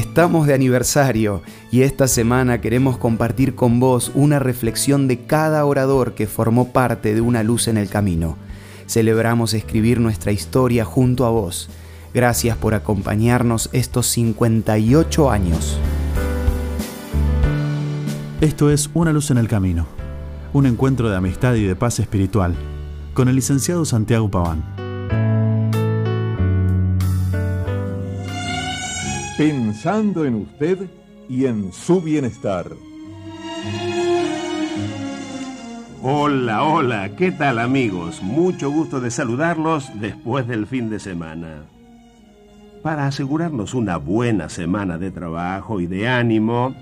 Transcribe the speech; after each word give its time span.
Estamos 0.00 0.46
de 0.46 0.54
aniversario 0.54 1.42
y 1.70 1.82
esta 1.82 2.08
semana 2.08 2.62
queremos 2.62 2.96
compartir 2.96 3.54
con 3.54 3.80
vos 3.80 4.10
una 4.14 4.38
reflexión 4.38 5.08
de 5.08 5.26
cada 5.26 5.62
orador 5.66 6.14
que 6.14 6.26
formó 6.26 6.72
parte 6.72 7.14
de 7.14 7.20
una 7.20 7.42
luz 7.42 7.68
en 7.68 7.76
el 7.76 7.90
camino. 7.90 8.38
Celebramos 8.86 9.52
escribir 9.52 10.00
nuestra 10.00 10.32
historia 10.32 10.86
junto 10.86 11.26
a 11.26 11.28
vos. 11.30 11.68
Gracias 12.14 12.56
por 12.56 12.72
acompañarnos 12.72 13.68
estos 13.74 14.06
58 14.06 15.30
años. 15.30 15.78
Esto 18.40 18.70
es 18.70 18.88
Una 18.94 19.12
luz 19.12 19.30
en 19.30 19.36
el 19.36 19.48
camino, 19.48 19.86
un 20.54 20.64
encuentro 20.64 21.10
de 21.10 21.16
amistad 21.16 21.56
y 21.56 21.64
de 21.64 21.76
paz 21.76 22.00
espiritual 22.00 22.54
con 23.12 23.28
el 23.28 23.36
licenciado 23.36 23.84
Santiago 23.84 24.30
Paván. 24.30 24.89
Pensando 29.40 30.26
en 30.26 30.34
usted 30.34 30.90
y 31.26 31.46
en 31.46 31.72
su 31.72 32.02
bienestar. 32.02 32.66
Hola, 36.02 36.62
hola, 36.62 37.16
¿qué 37.16 37.32
tal 37.32 37.58
amigos? 37.58 38.22
Mucho 38.22 38.70
gusto 38.70 39.00
de 39.00 39.10
saludarlos 39.10 39.98
después 39.98 40.46
del 40.46 40.66
fin 40.66 40.90
de 40.90 41.00
semana. 41.00 41.62
Para 42.82 43.06
asegurarnos 43.06 43.72
una 43.72 43.96
buena 43.96 44.50
semana 44.50 44.98
de 44.98 45.10
trabajo 45.10 45.80
y 45.80 45.86
de 45.86 46.06
ánimo, 46.06 46.74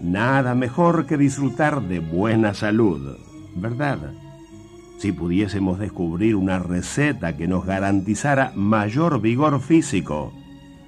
Nada 0.00 0.54
mejor 0.54 1.06
que 1.06 1.16
disfrutar 1.16 1.82
de 1.82 1.98
buena 1.98 2.54
salud, 2.54 3.16
¿verdad? 3.56 4.12
Si 4.98 5.10
pudiésemos 5.10 5.80
descubrir 5.80 6.36
una 6.36 6.60
receta 6.60 7.36
que 7.36 7.48
nos 7.48 7.66
garantizara 7.66 8.52
mayor 8.54 9.20
vigor 9.20 9.60
físico, 9.60 10.32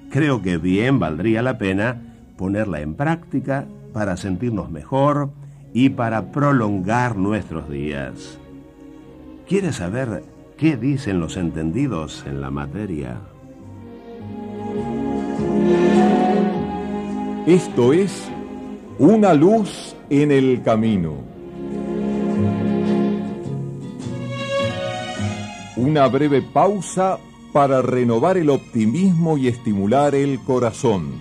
creo 0.09 0.41
que 0.41 0.57
bien 0.57 0.99
valdría 0.99 1.41
la 1.41 1.57
pena 1.57 2.01
ponerla 2.37 2.81
en 2.81 2.95
práctica 2.95 3.65
para 3.93 4.17
sentirnos 4.17 4.69
mejor 4.69 5.29
y 5.73 5.89
para 5.89 6.31
prolongar 6.31 7.15
nuestros 7.15 7.69
días. 7.69 8.39
¿Quieres 9.47 9.77
saber 9.77 10.23
qué 10.57 10.77
dicen 10.77 11.19
los 11.19 11.37
entendidos 11.37 12.23
en 12.27 12.41
la 12.41 12.49
materia? 12.49 13.17
Esto 17.45 17.93
es 17.93 18.29
una 18.99 19.33
luz 19.33 19.95
en 20.09 20.31
el 20.31 20.61
camino. 20.61 21.15
Una 25.77 26.07
breve 26.07 26.41
pausa 26.41 27.17
para 27.51 27.81
renovar 27.81 28.37
el 28.37 28.49
optimismo 28.49 29.37
y 29.37 29.47
estimular 29.47 30.15
el 30.15 30.39
corazón. 30.39 31.13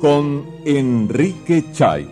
Con 0.00 0.44
Enrique 0.64 1.64
Chay. 1.72 2.08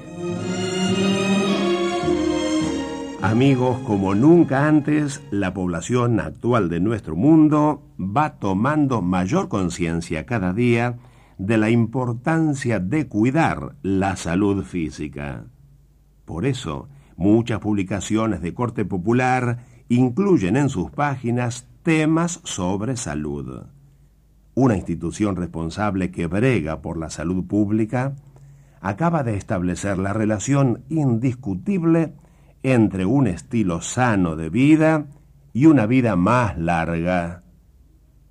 Amigos, 3.23 3.79
como 3.87 4.15
nunca 4.15 4.67
antes, 4.67 5.23
la 5.31 5.53
población 5.53 6.21
actual 6.21 6.69
de 6.69 6.81
nuestro 6.81 7.17
mundo 7.17 7.83
va 7.99 8.39
tomando 8.39 9.03
mayor 9.03 9.49
conciencia 9.49 10.25
cada 10.25 10.53
día 10.53 10.99
de 11.37 11.59
la 11.59 11.71
importancia 11.71 12.81
de 12.81 13.09
cuidar 13.09 13.77
la 13.83 14.17
salud 14.17 14.65
física. 14.65 15.45
Por 16.25 16.47
eso, 16.47 16.89
muchas 17.17 17.61
publicaciones 17.61 18.41
de 18.41 18.55
corte 18.55 18.85
popular 18.85 19.59
incluyen 19.91 20.57
en 20.57 20.69
sus 20.69 20.91
páginas 20.93 21.67
temas 21.83 22.41
sobre 22.45 22.97
salud. 22.97 23.65
Una 24.55 24.77
institución 24.77 25.35
responsable 25.35 26.13
que 26.13 26.29
brega 26.29 26.81
por 26.81 26.97
la 26.97 27.11
salud 27.11 27.45
pública 27.45 28.15
acaba 28.81 29.25
de 29.25 29.37
establecer 29.37 29.99
la 29.99 30.13
relación 30.13 30.85
indiscutible 30.89 32.15
entre 32.63 33.05
un 33.05 33.27
estilo 33.27 33.81
sano 33.81 34.37
de 34.37 34.49
vida 34.49 35.07
y 35.53 35.67
una 35.67 35.87
vida 35.87 36.15
más 36.15 36.57
larga. 36.57 37.43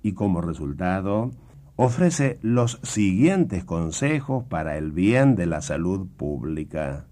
Y 0.02 0.12
como 0.12 0.40
resultado, 0.40 1.30
ofrece 1.76 2.38
los 2.40 2.80
siguientes 2.82 3.64
consejos 3.64 4.44
para 4.44 4.78
el 4.78 4.92
bien 4.92 5.36
de 5.36 5.44
la 5.44 5.60
salud 5.60 6.08
pública. 6.16 7.04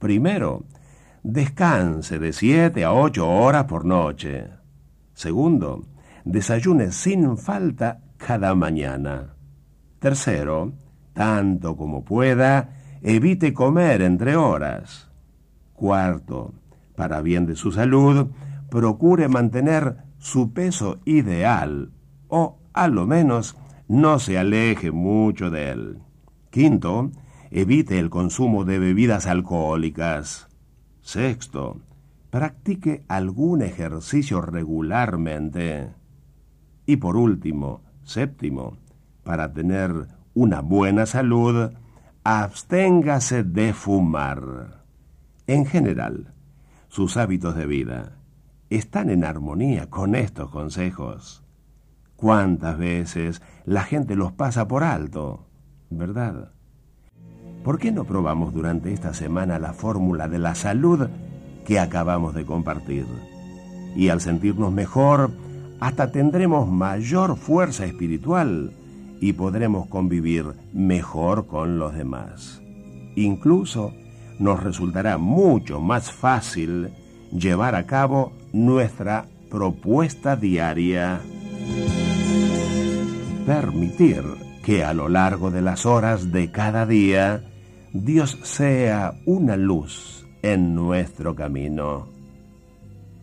Primero, 0.00 0.64
descanse 1.26 2.20
de 2.20 2.32
7 2.32 2.84
a 2.84 2.92
8 2.92 3.28
horas 3.28 3.64
por 3.64 3.84
noche. 3.84 4.46
Segundo, 5.12 5.84
desayune 6.24 6.92
sin 6.92 7.36
falta 7.36 8.00
cada 8.16 8.54
mañana. 8.54 9.34
Tercero, 9.98 10.72
tanto 11.14 11.76
como 11.76 12.04
pueda, 12.04 12.68
evite 13.02 13.52
comer 13.52 14.02
entre 14.02 14.36
horas. 14.36 15.10
Cuarto, 15.74 16.54
para 16.94 17.22
bien 17.22 17.44
de 17.44 17.56
su 17.56 17.72
salud, 17.72 18.28
procure 18.70 19.28
mantener 19.28 19.96
su 20.18 20.52
peso 20.52 21.00
ideal 21.04 21.90
o 22.28 22.58
a 22.72 22.86
lo 22.86 23.04
menos 23.04 23.56
no 23.88 24.20
se 24.20 24.38
aleje 24.38 24.92
mucho 24.92 25.50
de 25.50 25.70
él. 25.70 25.98
Quinto, 26.50 27.10
evite 27.50 27.98
el 27.98 28.10
consumo 28.10 28.64
de 28.64 28.78
bebidas 28.78 29.26
alcohólicas. 29.26 30.46
Sexto, 31.06 31.82
practique 32.30 33.04
algún 33.06 33.62
ejercicio 33.62 34.40
regularmente. 34.40 35.94
Y 36.84 36.96
por 36.96 37.16
último, 37.16 37.82
séptimo, 38.02 38.76
para 39.22 39.52
tener 39.52 40.08
una 40.34 40.62
buena 40.62 41.06
salud, 41.06 41.70
absténgase 42.24 43.44
de 43.44 43.72
fumar. 43.72 44.82
En 45.46 45.64
general, 45.64 46.34
sus 46.88 47.16
hábitos 47.16 47.54
de 47.54 47.66
vida 47.66 48.16
están 48.68 49.08
en 49.08 49.22
armonía 49.22 49.88
con 49.88 50.16
estos 50.16 50.50
consejos. 50.50 51.44
¿Cuántas 52.16 52.78
veces 52.78 53.42
la 53.64 53.84
gente 53.84 54.16
los 54.16 54.32
pasa 54.32 54.66
por 54.66 54.82
alto? 54.82 55.46
¿Verdad? 55.88 56.55
¿Por 57.66 57.80
qué 57.80 57.90
no 57.90 58.04
probamos 58.04 58.54
durante 58.54 58.92
esta 58.92 59.12
semana 59.12 59.58
la 59.58 59.72
fórmula 59.72 60.28
de 60.28 60.38
la 60.38 60.54
salud 60.54 61.08
que 61.66 61.80
acabamos 61.80 62.32
de 62.32 62.44
compartir? 62.44 63.06
Y 63.96 64.08
al 64.08 64.20
sentirnos 64.20 64.72
mejor, 64.72 65.32
hasta 65.80 66.12
tendremos 66.12 66.68
mayor 66.68 67.36
fuerza 67.36 67.84
espiritual 67.84 68.70
y 69.20 69.32
podremos 69.32 69.88
convivir 69.88 70.46
mejor 70.72 71.48
con 71.48 71.80
los 71.80 71.92
demás. 71.92 72.62
Incluso 73.16 73.92
nos 74.38 74.62
resultará 74.62 75.18
mucho 75.18 75.80
más 75.80 76.12
fácil 76.12 76.90
llevar 77.32 77.74
a 77.74 77.84
cabo 77.84 78.32
nuestra 78.52 79.26
propuesta 79.50 80.36
diaria 80.36 81.20
permitir 83.44 84.22
que 84.62 84.84
a 84.84 84.94
lo 84.94 85.08
largo 85.08 85.50
de 85.50 85.62
las 85.62 85.84
horas 85.84 86.30
de 86.30 86.52
cada 86.52 86.86
día 86.86 87.42
Dios 87.92 88.38
sea 88.42 89.14
una 89.26 89.56
luz 89.56 90.26
en 90.42 90.74
nuestro 90.74 91.34
camino. 91.36 92.08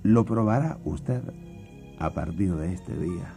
¿Lo 0.04 0.26
probará 0.26 0.78
usted 0.86 1.22
a 2.00 2.10
partir 2.12 2.56
de 2.56 2.74
este 2.74 2.96
día? 2.96 3.34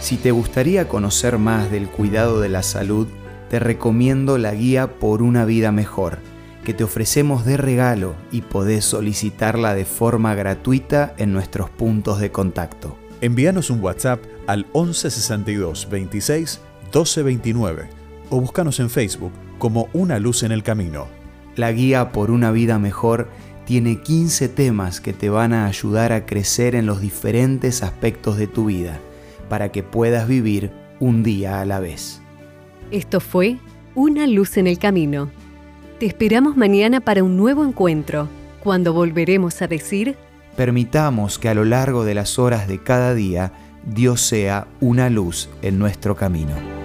Si 0.00 0.16
te 0.16 0.32
gustaría 0.32 0.88
conocer 0.88 1.38
más 1.38 1.70
del 1.70 1.88
cuidado 1.88 2.40
de 2.40 2.48
la 2.48 2.62
salud, 2.62 3.06
te 3.48 3.58
recomiendo 3.58 4.36
la 4.36 4.52
guía 4.52 4.98
Por 4.98 5.22
una 5.22 5.44
vida 5.44 5.70
mejor, 5.70 6.18
que 6.64 6.74
te 6.74 6.84
ofrecemos 6.84 7.44
de 7.44 7.56
regalo 7.56 8.14
y 8.32 8.42
podés 8.42 8.84
solicitarla 8.84 9.74
de 9.74 9.84
forma 9.84 10.34
gratuita 10.34 11.14
en 11.18 11.32
nuestros 11.32 11.70
puntos 11.70 12.18
de 12.18 12.32
contacto. 12.32 12.98
Envíanos 13.20 13.70
un 13.70 13.80
WhatsApp 13.80 14.20
al 14.46 14.66
1162 14.74 15.88
26 15.88 16.60
1229 16.84 18.03
o 18.30 18.40
búscanos 18.40 18.80
en 18.80 18.90
Facebook 18.90 19.32
como 19.58 19.88
Una 19.92 20.18
Luz 20.18 20.42
en 20.42 20.52
el 20.52 20.62
Camino. 20.62 21.06
La 21.56 21.72
guía 21.72 22.12
por 22.12 22.30
una 22.30 22.50
vida 22.50 22.78
mejor 22.78 23.28
tiene 23.64 24.00
15 24.00 24.48
temas 24.48 25.00
que 25.00 25.12
te 25.12 25.30
van 25.30 25.52
a 25.52 25.66
ayudar 25.66 26.12
a 26.12 26.26
crecer 26.26 26.74
en 26.74 26.86
los 26.86 27.00
diferentes 27.00 27.82
aspectos 27.82 28.36
de 28.36 28.46
tu 28.46 28.66
vida 28.66 28.98
para 29.48 29.70
que 29.70 29.82
puedas 29.82 30.28
vivir 30.28 30.70
un 31.00 31.22
día 31.22 31.60
a 31.60 31.64
la 31.64 31.80
vez. 31.80 32.20
Esto 32.90 33.20
fue 33.20 33.58
Una 33.94 34.26
Luz 34.26 34.56
en 34.56 34.66
el 34.66 34.78
Camino. 34.78 35.30
Te 35.98 36.06
esperamos 36.06 36.56
mañana 36.56 37.00
para 37.00 37.22
un 37.22 37.36
nuevo 37.36 37.64
encuentro, 37.64 38.28
cuando 38.62 38.92
volveremos 38.92 39.62
a 39.62 39.68
decir 39.68 40.16
permitamos 40.54 41.38
que 41.38 41.48
a 41.48 41.54
lo 41.54 41.64
largo 41.64 42.04
de 42.04 42.14
las 42.14 42.38
horas 42.38 42.68
de 42.68 42.82
cada 42.82 43.14
día 43.14 43.52
Dios 43.84 44.20
sea 44.20 44.66
una 44.80 45.10
luz 45.10 45.48
en 45.62 45.78
nuestro 45.78 46.16
camino. 46.16 46.83